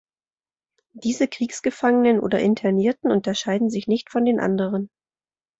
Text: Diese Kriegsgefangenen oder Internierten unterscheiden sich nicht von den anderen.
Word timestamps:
Diese 0.93 1.27
Kriegsgefangenen 1.27 2.19
oder 2.19 2.39
Internierten 2.39 3.11
unterscheiden 3.11 3.69
sich 3.69 3.85
nicht 3.87 4.09
von 4.09 4.25
den 4.25 4.39
anderen. 4.39 4.89